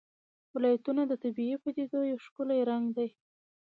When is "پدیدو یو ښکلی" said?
1.63-2.59